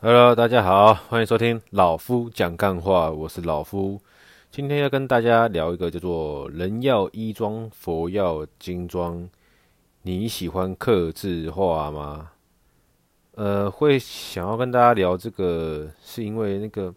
[0.00, 4.00] Hello，大家好，欢迎收听老夫讲干话，我是老夫。
[4.48, 9.28] 今天要跟大家聊一个叫做“人要衣装，佛要金装”。
[10.02, 12.30] 你喜欢客制化吗？
[13.34, 16.94] 呃，会想要跟大家聊这个，是因为那个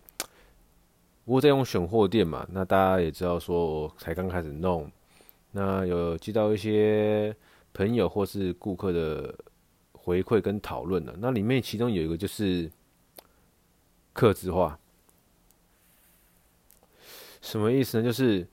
[1.26, 2.48] 我在用选货店嘛。
[2.52, 4.88] 那大家也知道，说我才刚开始弄，
[5.54, 7.36] 那有接到一些
[7.74, 9.34] 朋友或是顾客的
[9.92, 11.16] 回馈跟讨论的。
[11.18, 12.70] 那里面其中有一个就是。
[14.14, 14.78] 克制化
[17.42, 18.04] 什么意思呢？
[18.04, 18.46] 就是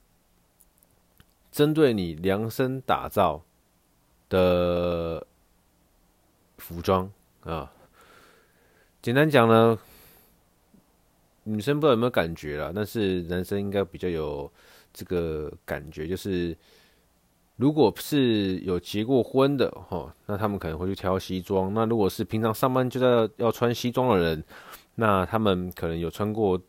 [1.51, 3.43] 针对你量身打造
[4.29, 5.25] 的
[6.57, 7.11] 服装
[7.43, 7.71] 啊。
[9.01, 9.77] 简单讲呢，
[11.43, 14.51] 女生不知道有没有感觉啦，但是男生应该比较有
[14.91, 16.57] 这个感觉，就是
[17.57, 21.73] 如果是有结过婚的齁，那他们可能会去挑西装。
[21.73, 24.43] 那如果是平常上班就在要穿西装的人。
[24.99, 26.61] 那他们可能有穿过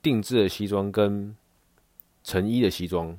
[0.00, 1.36] 定制的西装跟
[2.24, 3.18] 成衣的西装，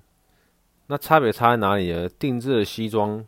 [0.88, 2.10] 那差别差在哪里呢？
[2.10, 3.24] 定制的西装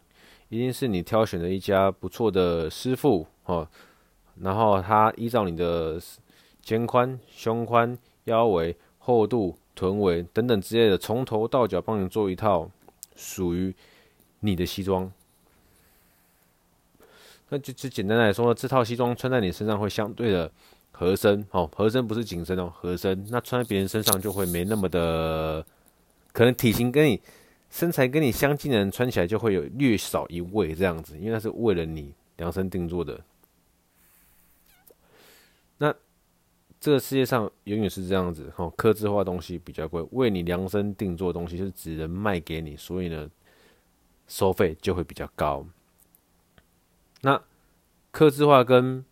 [0.50, 3.70] 一定是你挑选的一家不错的师傅哦，
[4.42, 6.02] 然后他依照你的
[6.60, 12.68] 肩宽、胸宽、腰围、厚度、臀围等等之类的，从头到脚帮你做一套
[13.16, 13.72] 属于
[14.40, 15.12] 你的西装。
[17.50, 20.52] 那就就简单来说，这套西装穿在你身上会相对的。
[20.98, 23.26] 合身哦，合身不是紧身哦，合身。
[23.30, 25.66] 那穿在别人身上就会没那么的，
[26.32, 27.22] 可能体型跟你
[27.70, 33.20] 身材跟你相近的人穿起来就会有略少一位这样子，因为那是为了你量身定做的。
[35.78, 35.94] 那
[36.80, 43.30] 这个世界上永远是这样子哦，刻字化东西比较贵，为你量身定做的东西是只能卖给你，所以呢，
[44.28, 45.66] 收费就会比较高。
[47.22, 47.42] 那
[48.12, 49.04] 刻字化跟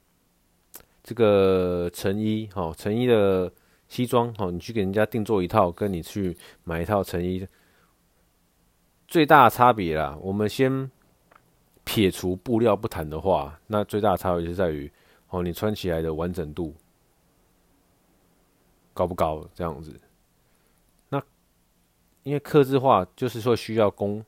[1.04, 3.52] 这个成衣，哦，成衣的
[3.90, 7.46] 西装，哦，你去给人家定做一套，跟你去买一套成衣，
[9.08, 10.18] 最大的差别啦。
[10.22, 10.90] 我们先
[11.84, 14.90] 撇除布料不谈的话，那最大的差别就在于，
[15.30, 16.74] 哦，你穿起来的完整度
[18.94, 19.46] 高不高？
[19.54, 20.00] 这样子。
[21.10, 21.22] 那
[22.24, 24.24] 因为刻字化就是说需要工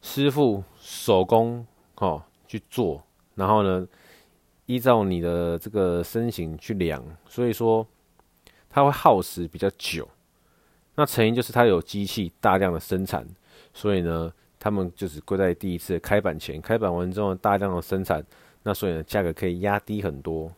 [0.00, 1.66] 师傅手工，
[1.96, 3.02] 哦，去做，
[3.34, 3.86] 然后呢，
[4.66, 7.86] 依照你的这个身形去量，所以说
[8.68, 10.08] 它会耗时比较久。
[10.96, 13.26] 那成衣就是它有机器大量的生产，
[13.72, 18.24] 所以呢，他们就只贵在第一次开版前，开版完之后大量的生产，
[18.62, 20.52] 那所以呢，价格可以压低很多。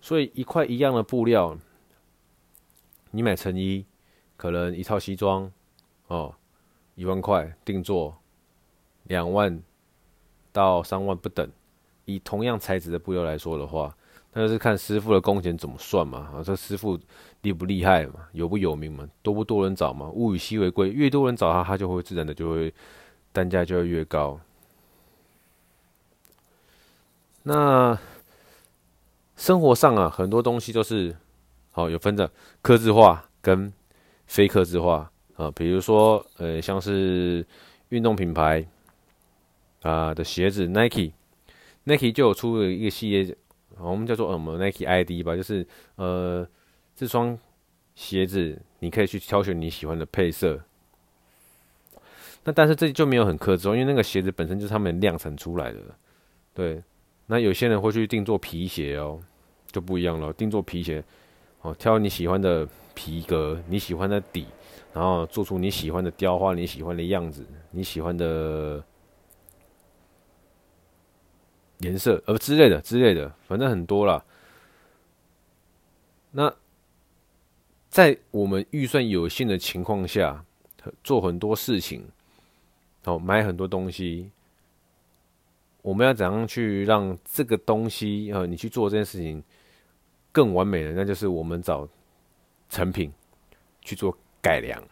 [0.00, 1.56] 所以一块一样的布料，
[3.10, 3.86] 你买成衣，
[4.36, 5.50] 可能一套西装
[6.08, 6.34] 哦，
[6.94, 8.18] 一万块定做，
[9.04, 9.62] 两万
[10.52, 11.50] 到三万不等。
[12.06, 13.94] 以同样材质的布料来说的话，
[14.32, 16.30] 那就是看师傅的工钱怎么算嘛。
[16.34, 16.98] 啊，这师傅
[17.42, 18.28] 厉不厉害嘛？
[18.32, 19.08] 有不有名嘛？
[19.22, 20.08] 多不多人找嘛？
[20.10, 22.72] 物以稀为贵，越多人找他，他就会自然的就会
[23.32, 24.38] 单价就会越高。
[27.44, 27.98] 那
[29.36, 31.14] 生活上啊，很多东西都是
[31.70, 32.30] 好有分的，
[32.62, 33.72] 客制化跟
[34.26, 35.50] 非客制化啊。
[35.50, 37.46] 比如说，呃，像是
[37.90, 38.66] 运动品牌
[39.82, 41.12] 啊的鞋子，Nike。
[41.84, 43.36] Nike 就有出了一个系列，
[43.78, 46.46] 我们叫做什么 Nike ID 吧，就是呃
[46.96, 47.38] 这双
[47.94, 50.58] 鞋子你可以去挑选你喜欢的配色。
[52.44, 55.78] 那但是这就没有很客制，因为那个鞋子本身就是他们量产出来的。
[56.54, 56.82] 对，
[57.26, 59.20] 那有些人会去定做皮鞋哦，
[59.70, 60.32] 就不一样了。
[60.32, 61.04] 定做皮鞋，
[61.62, 64.46] 哦，挑你喜欢的皮革，你喜欢的底，
[64.92, 68.82] 然后做出你喜欢的雕花，你喜欢的样子，你喜欢的。
[71.78, 74.24] 颜色呃之类的之类的，反正很多啦。
[76.30, 76.54] 那
[77.88, 80.44] 在我们预算有限的情况下，
[81.02, 82.08] 做很多事情，
[83.04, 84.30] 哦，买很多东西，
[85.82, 89.42] 我们要怎样去让这个东西呃，你去做这件事情
[90.32, 90.92] 更完美的？
[90.92, 91.88] 那就是我们找
[92.68, 93.12] 成品
[93.82, 94.82] 去做改良。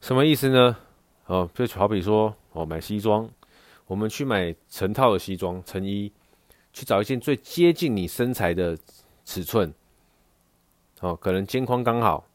[0.00, 0.76] 什么意思呢？
[1.26, 3.28] 哦，就好比说，哦，买西装。
[3.92, 6.10] 我们去买成套的西装、成衣，
[6.72, 8.74] 去找一件最接近你身材的
[9.26, 9.70] 尺寸，
[11.00, 12.26] 哦，可能肩宽刚好，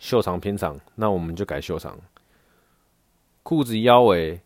[0.00, 1.96] 袖长偏长，那我们就改袖长。
[3.44, 4.40] 裤子腰围、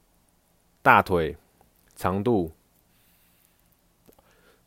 [0.82, 1.34] 大腿
[1.96, 2.52] 长度，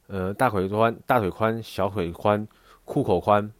[0.07, 2.47] 呃，大腿宽、大腿宽、小腿宽、
[2.83, 3.53] 裤口宽，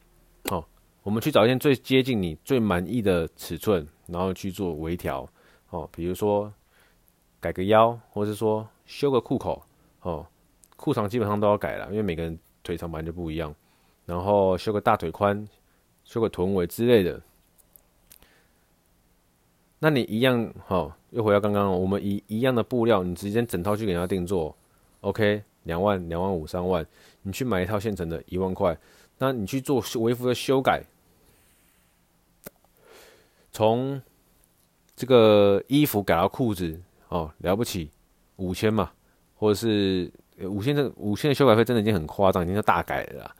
[0.46, 0.66] 哦，
[1.04, 5.30] 我们去找一件最接近你最满意的尺寸，然后去做微调，
[5.70, 6.52] 哦，比如说。
[7.40, 9.62] 改个腰，或是说修个裤口
[10.02, 10.26] 哦，
[10.76, 13.54] 裤长基本上都要改了，因为每个人腿长本来就不一样。
[14.06, 15.48] 然后修个大腿宽，
[16.04, 17.22] 修个臀围之类的。
[19.80, 24.56] 那你一样好，又回到刚刚，我们一一样的布料，你直接整套去给人家定做
[25.02, 26.84] ，OK，两万、两万五、三万，
[27.22, 28.76] 你去买一套现成的，一万块。
[29.20, 30.84] 那你去做维服的修改，
[33.52, 34.02] 从
[34.96, 37.90] 这个衣服改到裤子，哦，了不起，
[38.36, 38.92] 五千嘛，
[39.36, 40.12] 或者是
[40.42, 43.36] 五千的五千的修改费，真的已经很夸张，已经是大改了啦。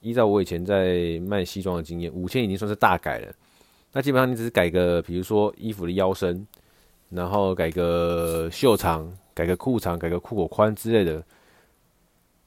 [0.00, 3.32] 依照我以前在卖西装的经验，五千已经算是大改了。
[3.92, 6.46] 那基本上你只是改个，比如说衣服的腰身，
[7.10, 11.24] 然后改个袖长，改个裤长，改个裤口宽之类的，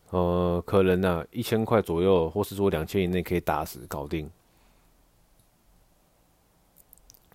[0.10, 4.30] 呃，可能呢、一千块左右，或是说两千以内可以打死搞定。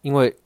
[0.03, 0.37] 因为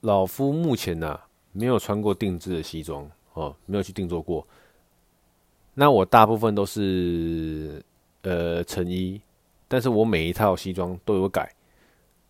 [0.00, 4.46] 老夫目前呢、啊、没有穿过定制的西装哦，没有去定做过。
[5.74, 7.82] 那我大部分都是
[8.22, 9.20] 呃成衣，
[9.68, 11.50] 但是我每一套西装都有改。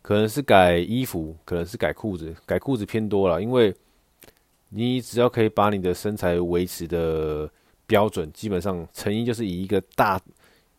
[0.00, 3.72] 可能是改衣服，可能是改裤子，改裤子偏多了，因为
[4.68, 7.48] 你只要可以把你的身材维持的
[7.86, 10.20] 标准，基本上成衣就是以一个大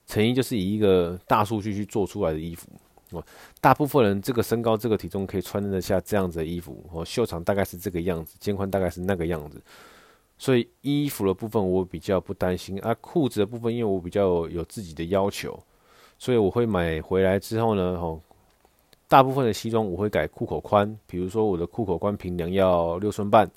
[0.07, 2.67] 成衣就是以一个大数据去做出来的衣服
[3.13, 3.23] 哦。
[3.61, 9.61] 大部分人这个身高、这个体重可以穿得下这样子的衣服哦，袖长大概是这个样子，肩宽大概是那个样子，
[10.37, 12.95] 所以衣服的部分我比较不担心啊。
[13.01, 15.57] 裤子的部分，因为我比较有自己的要求，
[16.17, 18.19] 所以我会买回来之后呢，哦。
[19.05, 23.47] 大部分的西装我会改裤口宽，比如说我的裤口宽平量要六寸半，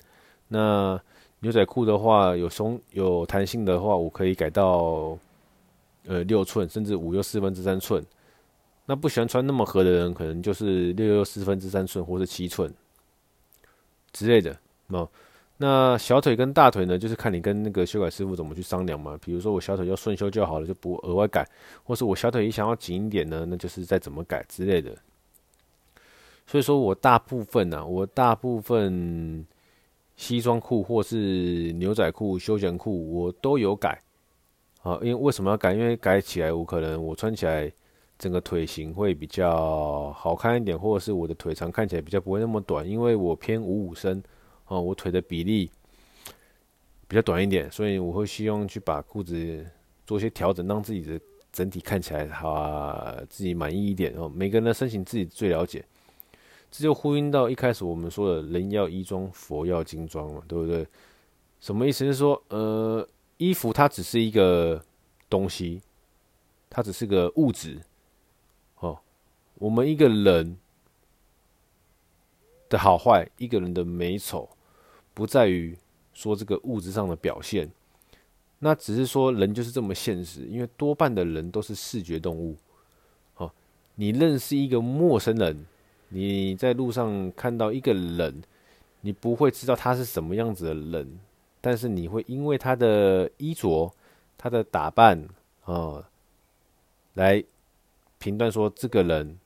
[0.49, 0.99] 那
[1.39, 5.17] 牛仔裤的话有松有弹性的话，我可以改到
[6.05, 8.05] 呃六寸，甚至五又四分之三寸。
[8.89, 12.73] 那不喜欢穿那么合的人，可能就是六又四分之三寸，或是七寸
[14.13, 14.57] 之类的。
[14.87, 15.07] 哦，
[15.57, 19.19] 那小腿跟大腿呢，就是看你跟那个修改师傅怎么去商量嘛。
[19.21, 21.43] 比如说我小腿要顺修就好了，就不额外改；
[21.83, 24.95] 或是我小腿一想要紧一点呢，那就是再怎么改之类的。
[26.45, 29.45] 所以说我大部分呢、我大部分
[30.15, 34.01] 西装裤或是牛仔裤、休闲裤我都有改，
[34.81, 35.73] 啊，因为为什么要改？
[35.73, 37.69] 因为改起来我可能我穿起来
[38.19, 44.21] 整个腿型会比较好看一点，或者是我的腿长看起来比较不会那么短，因为我偏五五身，
[44.65, 45.69] 啊，我腿的比例
[47.07, 49.65] 比较短一点，所以我会希望去把裤子
[50.05, 51.19] 做些调整，让自己的
[51.51, 54.27] 整体看起来好啊，自己满意一点哦。
[54.27, 55.85] 每个人的身形自己最了解。
[56.69, 60.85] 这就呼应到一开始我们说的“人要衣装，佛要金装”嘛，对不对？
[61.61, 62.03] 什么意思？
[62.03, 64.83] 是说，呃，衣服它只是一个
[65.29, 65.81] 东西，
[66.69, 67.79] 它只是个物质。
[69.59, 70.57] 我们一个人
[72.69, 74.49] 的好坏，一个人的美丑，
[75.13, 75.77] 不在于
[76.13, 77.69] 说这个物质上的表现，
[78.59, 82.55] 那只是说人就是这么现实，因为多半的人都是视觉动物。
[83.35, 83.51] 哦，
[83.95, 85.65] 你认识一个陌生人。
[86.09, 88.41] 你在路上看到一个人，
[89.01, 91.19] 你不会知道他是什么样子的人，
[91.59, 93.93] 但是你会因为他的衣着、
[94.37, 95.21] 他的打扮
[95.65, 96.05] 啊、哦，
[97.15, 97.43] 来
[98.19, 99.37] 评断说这个人，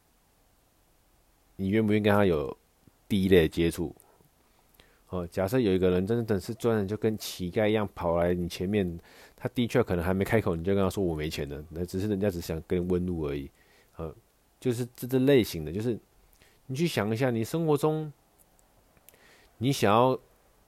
[1.62, 2.58] 你愿不愿意跟他有
[3.08, 3.96] 第一类的接触？
[5.10, 9.00] 哦，假设有一个人真的是专人就跟乞丐一样跑来你前面，
[9.36, 13.50] 他的确可能还没开口，你就跟他说我没钱了，那只是人家只想跟问路而已，
[13.98, 14.14] 呃，
[14.60, 16.00] 就是这这类型的，就是。
[16.68, 18.14] 你去想一下，你生活中
[19.58, 20.18] 你想要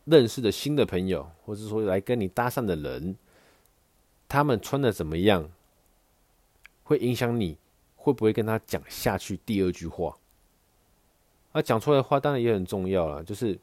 [0.04, 3.16] 认识的新的朋友，或者说来跟你搭讪的人，
[4.28, 5.50] 他们穿的怎么样，
[6.84, 7.58] 会影响你
[7.96, 10.18] 会不会跟他讲下去第二句话。
[11.54, 13.58] 而讲出来的话当然也很重要了，就是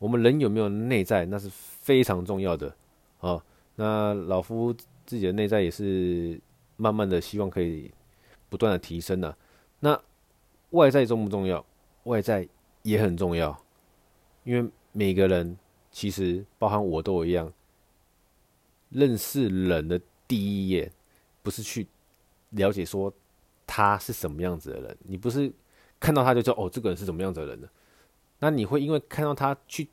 [0.00, 2.74] 我们人有没有内在，那是非常重要的
[3.20, 3.40] 啊。
[3.76, 4.72] 那老夫
[5.06, 6.40] 自己的内在也是
[6.76, 7.90] 慢慢的希望可以
[8.48, 9.36] 不断的提升的。
[9.80, 10.00] 那
[10.70, 11.64] 外在重不重要？
[12.04, 12.48] 外在
[12.82, 13.56] 也很重要，
[14.44, 15.56] 因为每个人
[15.90, 17.52] 其实包含我都一样，
[18.90, 20.90] 认识人的第一眼
[21.42, 21.86] 不是去
[22.50, 23.12] 了解说
[23.66, 25.52] 他是什么样子的人，你不是
[26.04, 27.68] 看到他就知道哦，这个人是怎么样子的人呢，
[28.40, 29.88] 那你会因为看到他去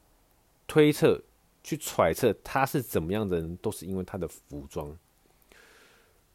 [0.67, 1.21] 推测、
[1.63, 4.95] 去揣测他是怎么样的人，都是因为他的服装。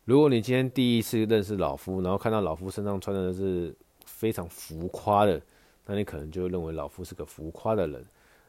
[0.04, 3.74] 如果你今天第一次认识老夫，然后看到老夫身上穿的是。
[4.08, 5.38] 非常浮夸的，
[5.84, 8.02] 那你可能就认为老夫是个浮夸的人。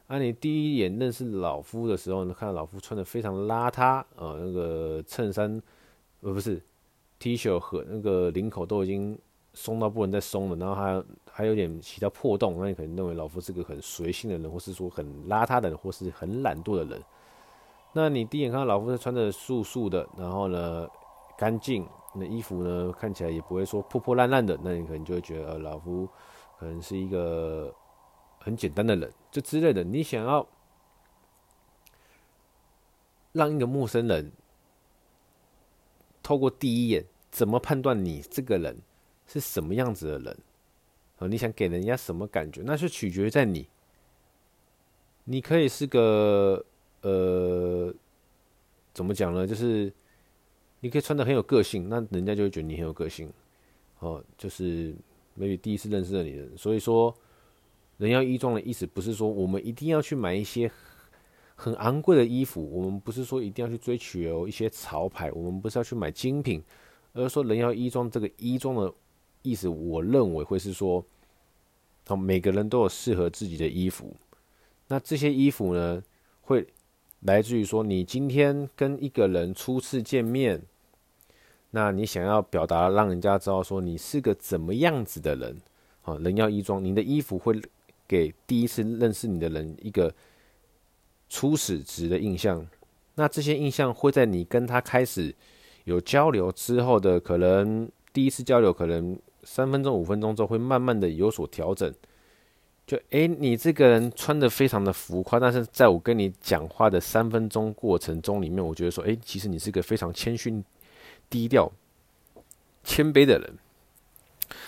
[0.05, 3.83] 啊，你第一眼认识老夫的时候呢，看到老夫穿的非常邋遢
[4.15, 5.61] 啊，那个衬衫
[6.21, 6.61] 呃不是
[7.19, 9.17] T 恤和那个领口都已经
[9.57, 17.03] 松到不能再松了，然后还还有点其他破洞，那你可能认为老夫是个很随性的人，或是说很邋遢的人，或是很懒惰的人。
[17.91, 20.87] 那你第一眼看到老夫是穿着素素的，然后呢
[21.35, 26.07] 干净，那衣服呢看起来也不会说破破烂烂的，那你可能就会觉得，呃，老夫
[26.59, 27.73] 可能是一个
[28.37, 29.83] 很简单的人，就之类的。
[29.83, 30.47] 你想要
[33.31, 34.31] 让一个陌生人
[36.21, 38.77] 透过第一眼，怎么判断你这个人
[39.27, 40.37] 是什么样子的人？
[41.17, 42.61] 啊，你想给人家什么感觉？
[42.63, 43.67] 那是取决于在你。
[45.25, 46.63] 你可以是个
[47.01, 47.93] 呃，
[48.93, 49.45] 怎么讲呢？
[49.45, 49.91] 就是
[50.79, 53.31] 你可以穿的很有个性，那人家就会觉得你很有个性。
[53.99, 54.95] 哦，就是
[55.37, 57.13] maybe 第一次认识的你的人，所以说
[57.97, 60.71] 人要衣装的意思不是说我们一定要去买一些
[61.55, 66.63] 很昂贵的衣服，我们不是说一定要去追求一些潮牌，我们不是要去买精品，
[67.13, 68.93] 而是说人要衣装这个衣装的
[69.47, 71.03] 意思，我认为会是说，
[72.07, 74.13] 哦，每个人都有适合自己的衣服。
[74.87, 76.03] 那这些衣服呢，
[76.41, 76.65] 会
[77.21, 80.61] 来自于说，你今天跟一个人初次见面，
[81.71, 85.57] 那你想要表达让人家知道说你是个怎么样子的人，
[86.03, 87.59] 啊，人要衣装，你的衣服会
[88.07, 90.13] 给第一次认识你的人一个
[91.27, 92.65] 初始值的印象。
[93.15, 95.33] 那这些印象会在你跟他开始
[95.83, 101.91] 有交流之后的，可能第一次交流可能三分钟、五分钟之后，会慢慢的有所调整。
[102.85, 110.61] 就诶、你这个人穿的非常的浮夸，但是在我跟你讲话的三分钟过程中里面，我觉得说，诶、其实你是个非常谦逊、
[111.29, 111.71] 低调、
[112.83, 113.53] 谦卑的人。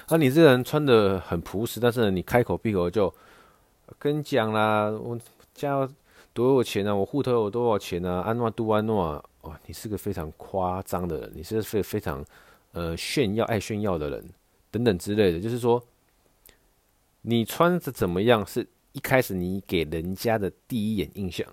[0.07, 3.13] 啊，你这个人穿的很朴实，但是呢，你开口闭口就
[3.97, 5.19] 跟你讲啦，我
[5.53, 5.87] 家
[6.33, 12.23] 多有钱啊，我户头有多少钱啊，安诺杜安诺啊，哇，你是个非常夸张的人，你是非非常
[12.71, 14.29] 呃炫耀、爱炫耀的人，
[14.71, 15.83] 等等之类的，就是说。
[17.21, 18.47] 你穿着怎么样？
[18.47, 21.45] 是一开始你给人家的第一眼印象，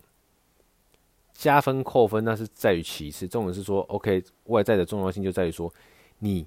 [1.32, 3.26] 加分扣分那是在于其次。
[3.26, 5.70] 重点是说，OK，外在的重要性就在于说，
[6.20, 6.46] 你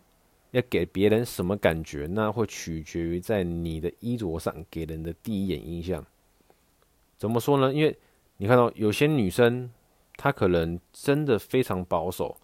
[0.52, 6.04] 要给别人什么感觉，那会取决于在你的衣着上给人的第一眼印象。
[7.18, 7.74] 怎么说呢？
[7.74, 7.96] 因为
[8.38, 9.70] 你看到有些女生，
[10.16, 12.38] 她可能真的非常保守，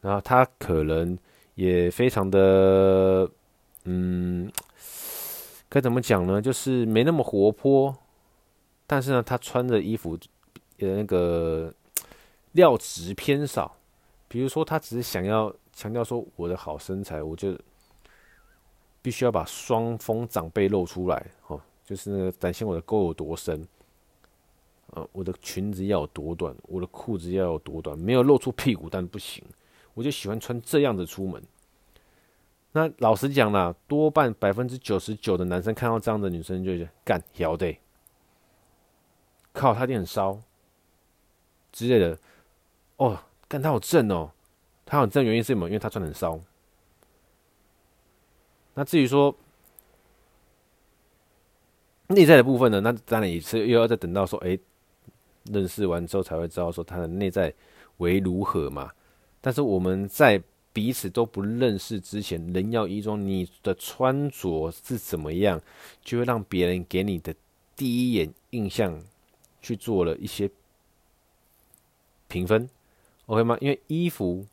[0.00, 1.18] 然后她可能
[1.56, 3.28] 也非常的，
[3.88, 4.52] 嗯。
[5.70, 6.40] 该怎么讲呢？
[6.40, 7.94] 就是没那么活泼，
[8.86, 10.18] 但是呢，他穿的衣服，
[10.78, 11.70] 呃，那个
[12.52, 13.76] 料子偏少。
[14.28, 17.54] 比如说，他只是想要强调说我的好身材，我就
[19.02, 23.62] 必须要把双峰长背露出来，哦，就是那个展现我的沟有多深，
[24.92, 29.44] 呃，我的裙子要有多短，我的裤子要有多短，没有露出屁股，但不行，
[29.92, 31.42] 我就喜欢穿这样子出门。
[32.72, 37.80] 那老实讲啦，多半百分之九十九的男生看到这样的女生就觉得干晓得，
[39.52, 40.38] 靠他一定很骚
[41.72, 42.18] 之类的。
[42.98, 44.30] 哦，干他好正哦，
[44.84, 45.66] 他好正原因是什么？
[45.66, 46.38] 因为他穿的很骚。
[48.74, 49.34] 那至于说
[52.08, 52.80] 内在的部分呢？
[52.80, 54.58] 那当然也是又要再等到说，哎、
[55.44, 57.52] 认识完之后才会知道说他的内在
[57.96, 58.92] 为如何嘛。
[59.40, 60.40] 但是我们在。
[60.78, 65.60] 彼此都不认识之前，人要衣装，你的穿着是怎么样，
[66.04, 67.34] 就会让别人给你的
[67.74, 69.02] 第一眼印象
[69.60, 70.48] 去做了一些
[72.28, 72.70] 评分
[73.26, 73.58] ，OK 吗？
[73.60, 74.46] 因为衣服，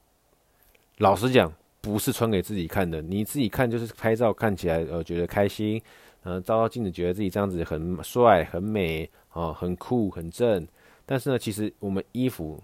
[0.97, 5.79] 老实讲，不是穿给自己看的，你自己看就是拍照看起来呃觉得开心，
[6.23, 10.67] 呃照照镜子觉得自己这样子很帅、很美啊、很酷、很正。
[11.05, 12.59] 但是呢，其实我们衣服。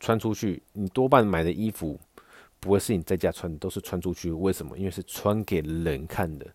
[0.00, 2.00] 穿出去，你多半买的衣服
[2.58, 4.32] 不会是你在家穿，都是穿出去。
[4.32, 4.76] 为什么？
[4.78, 6.46] 因为是穿给人看的。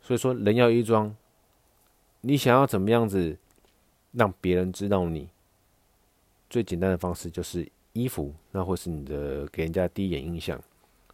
[0.00, 1.14] 所以说，人要衣装，
[2.22, 3.36] 你想要怎么样子
[4.12, 5.28] 让别人知道你？
[6.48, 10.58] 最简单的方式就是衣服，那会是你的给人家第一眼印象。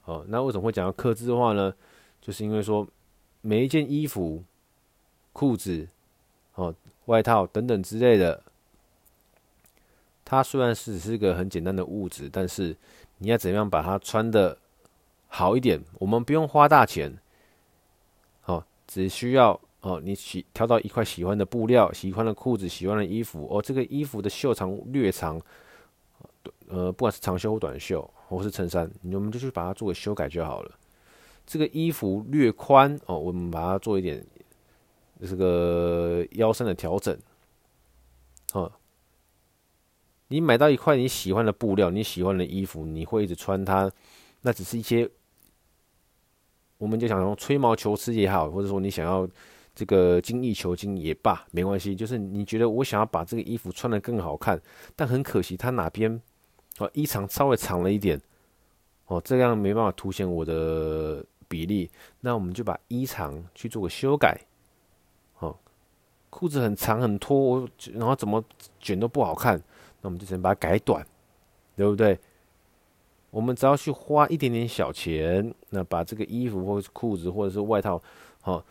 [0.05, 1.75] 哦，那为什么会讲到克制化呢？
[2.21, 2.87] 就是因为说
[3.41, 4.45] 每一件衣服、
[5.33, 5.89] 裤子、
[6.55, 6.73] 哦
[7.07, 8.41] 外套等等之类的。
[10.33, 12.75] 它虽然是只是个很简单的物质，但是
[13.19, 14.57] 你要怎样把它穿的
[15.29, 15.79] 好一点？
[15.99, 17.19] 我们不用花大钱，
[18.47, 25.39] 哦，只需要哦，你喜挑到一块喜欢的布料、喜欢的裤子、喜欢的衣服，哦，这个衣服的袖长略长，
[26.69, 30.73] 呃，不管是长袖或短袖，或是衬衫，我们就去把它做个修改就好了。
[31.45, 34.25] 这个衣服略宽哦，我们把它做一点
[35.21, 37.15] 这个腰身的调整，
[38.55, 38.73] 哦。
[40.33, 43.93] 你买到一块你喜欢的布料，你喜欢的衣服，你会一直穿它，
[44.41, 45.07] 那只是一些，
[46.79, 49.29] 我们就想说吹毛求疵也好，或者说你想要
[49.75, 51.95] 这个精益求精也罢，没关系。
[51.95, 54.59] 就是你觉得我想要把这个衣服穿得更好看，
[54.97, 56.19] 但很可惜它哪边
[56.79, 58.19] 哦衣长稍微长了一点
[59.09, 64.41] 哦，这样没办法凸显我的比例，那我们就把衣长去做个修改。
[65.41, 65.55] 哦，
[66.31, 68.43] 裤子很长很拖，然后怎么
[68.81, 69.63] 卷都不好看，
[70.03, 71.07] 那我们就只能把它改短，
[71.75, 72.19] 对不对？
[73.31, 78.03] 我们只要去花一点点小钱，那把这个衣服或者是裤子或者是外套，
[78.43, 78.63] 好，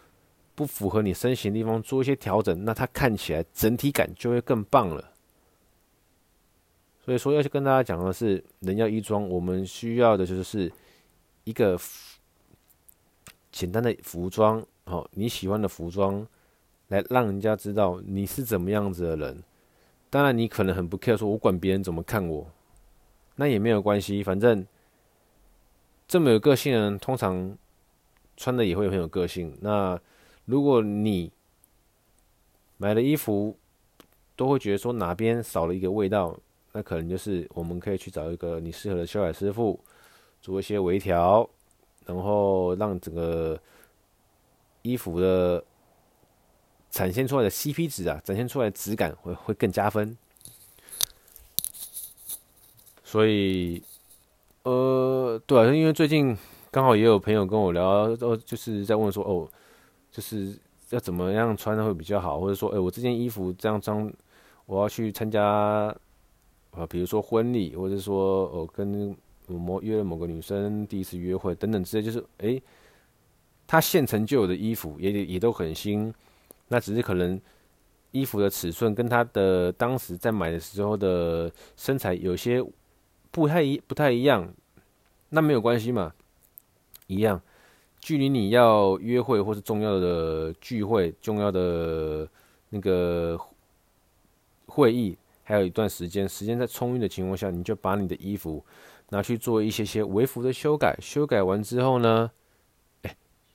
[0.53, 5.11] 不符合你身形的地方做一些调整，那它看起来整体感就会更棒了。
[7.03, 10.71] 所以说，要去跟大家讲的是，人要衣装，我们需要的就是
[11.43, 11.75] 一个
[13.51, 16.23] 简单的服装，好，你喜欢的服装，
[16.89, 19.43] 来让人家知道你是怎么样子的人。
[20.11, 22.45] 当然，你可能很不 care，说我管别人怎么看我。
[23.37, 24.67] 那也没有关系，反正
[26.05, 27.57] 这么有个性的人，通常
[28.35, 29.57] 穿的也会很有个性。
[29.61, 29.99] 那
[30.43, 31.31] 如果你
[32.77, 33.57] 买了衣服，
[34.35, 36.37] 都会觉得说哪边少了一个味道，
[36.73, 39.79] 那可能就是我们可以去找一个你适合的修改师傅，
[40.41, 41.49] 做一些微调，
[42.05, 43.57] 然后让整个
[44.81, 45.63] 衣服的
[46.91, 50.15] 展现出来的 CP 值啊，展现出来的质感会会更加分。
[53.03, 53.81] 所以，
[54.63, 56.37] 呃，对啊，因为最近
[56.69, 59.49] 刚好也有朋友跟我聊，哦，就是在问说，哦，
[60.11, 60.57] 就是
[60.91, 64.13] 要怎么样穿的会比较好，或者说，哎，我这件衣服这样穿，
[64.65, 65.43] 我要去参加
[66.71, 69.15] 啊，比如说婚礼，或者说，哦，跟
[69.47, 72.61] 某约了某个女生第一次约会等等之类，就是，哎，
[73.67, 76.13] 他现成就有的衣服也也都很新，
[76.71, 77.39] 那只是可能
[78.09, 82.65] 衣服的尺寸跟他的当时在买的时候的身材有些。
[83.33, 84.53] 不太一不太一样，
[85.29, 86.11] 那没有关系嘛，
[87.07, 87.41] 一样。
[88.01, 92.27] 距离你要约会或是重要的聚会、重要的
[92.71, 93.39] 那个
[94.65, 98.61] 会议，还有一段时间，时间在充裕的情况下，你就把你的衣服
[99.11, 100.93] 拿去做一些些微服的修改。
[100.99, 102.29] 修改完之后呢，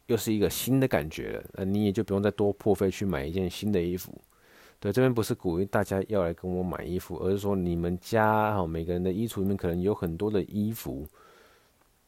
[0.07, 1.45] 又是一个新的感觉了。
[1.55, 4.12] 那你也就不用再多破费去买一件新的衣服。
[4.79, 11.07] 对，这边不是鼓励大家要来跟我买衣服，而是说你们家哈每个人的衣橱里面可能有很多的衣服，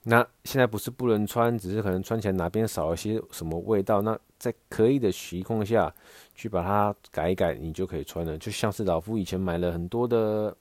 [0.02, 5.92] 那现在不是不能穿，只是可能穿起来哪边少了些什么味道，那在可以的情况下
[6.34, 8.36] 去把它改一改，你就可以穿了。
[8.36, 10.54] 就像是老夫以前买了很多的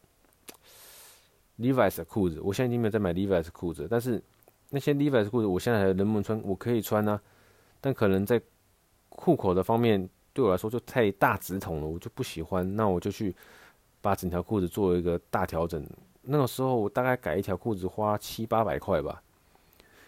[1.59, 4.23] Levi's 的裤子，我现在已经没有在买 Levi's 裤子，但是
[4.69, 6.41] 那些 Levi's 裤子我现在还能不能穿？
[6.43, 7.21] 我可以穿、啊，
[7.81, 8.41] 但可能在
[9.09, 10.09] 裤口的方面。
[10.33, 12.75] 对我来说就太大直筒了，我就不喜欢。
[12.75, 13.35] 那我就去
[14.01, 15.83] 把整条裤子做一个大调整。
[16.21, 19.19] 那个时候我大概改一条裤子花七八百块吧。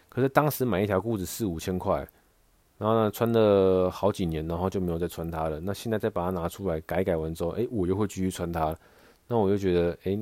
[0.08, 2.08] 可是当时买一条裤子四五千块，
[2.78, 5.60] 然后呢穿了好几年，然后就没有再穿它了。
[5.60, 8.78] 那现在再把它拿出来改改完之后，哎，我又会继续穿它。
[9.28, 10.19] 那我就觉得，哎，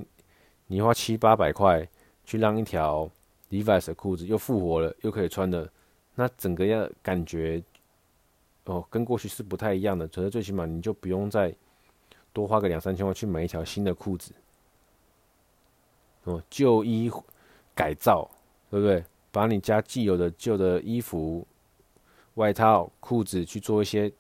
[0.68, 1.86] 你花七八百块
[2.24, 3.10] 去让一条
[3.50, 5.70] Levi's 的裤子又复活了，又可以穿了，
[6.16, 7.64] 那整个要感觉。
[8.66, 11.56] 哦，跟过去是不太一样的，可是最起码你就不用再
[12.34, 14.34] 多花个两三千块去买一条新的裤子。
[16.26, 17.10] 哦，旧衣
[17.74, 18.30] 改造，
[18.70, 19.02] 对不对？
[19.32, 21.48] 把你家既有的旧的衣服、
[22.34, 24.12] 外套、裤子去做一些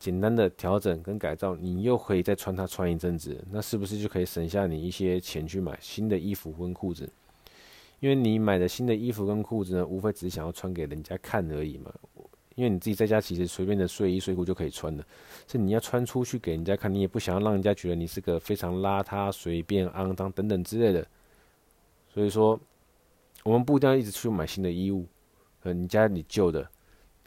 [0.00, 7.08] 简单的调整跟改造，你又可以再穿它穿一阵子，那是不是就可以省下你一些钱去买新的衣服跟裤子？
[8.02, 11.92] 因为你买的新的衣服跟裤子呢，无非只是想要穿给人家看而已嘛。
[12.56, 15.06] 因为你自己在家其实随便的睡衣睡裤就可以穿的，
[15.46, 21.06] 是你要穿出去给人家看，你也不想要让人家觉得你是个非常邋遢、随便、肮脏等等之类的。
[22.12, 22.58] 所以说，
[23.44, 25.06] 我们不一定要一直去买新的衣物，
[25.62, 26.68] 呃，你家里旧的，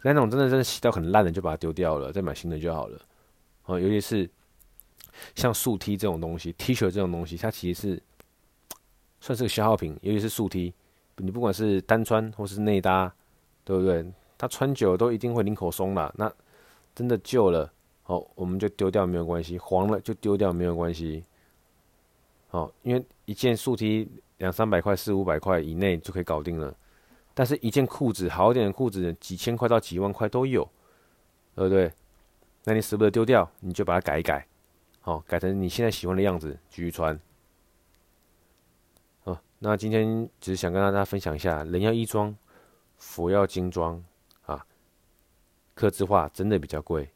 [0.04, 3.02] 那种真的真的洗到很烂的就把它丢掉了，再买新的就好了。
[3.64, 4.30] 哦，尤其是
[5.36, 8.04] 像素 T 这种东西，T 恤这种东西，它其实是
[9.26, 10.72] 算是个消耗品，尤其是素 T，
[11.18, 13.12] 你不管是单穿或是内搭，
[13.64, 14.06] 对不对？
[14.38, 16.32] 它穿久了都一定会领口松了，那
[16.94, 21.24] 真的旧了，好，我们就丢掉没有关系；黄了就丢掉没有关系。
[22.50, 24.08] 好，因为一件素 T
[24.38, 26.72] 两三百块、四五百块以内就可以搞定了，
[27.34, 30.64] 但是一件裤子好一点的裤子几千块到几万块都有，
[31.56, 31.92] 对不对？
[32.64, 34.46] 那你舍不得丢掉，你就把它改一改，
[35.02, 37.20] 好，改成你现在喜欢的样子继续穿。
[39.60, 42.36] 那今天只是想跟大家分享一下，人要衣装，
[42.98, 44.04] 佛要金装。
[44.46, 44.66] 啊。
[45.74, 47.10] 刻字画真的比较贵，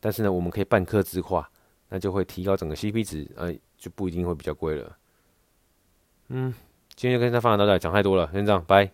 [0.00, 1.48] 但是呢，我们可以半刻字画，
[1.88, 4.96] 那就会提高整个 CP 值，呃，就不一定会比较贵了。
[6.28, 6.52] 嗯，
[6.94, 8.90] 今天就跟大家分享到这，讲太多了，先这样，拜。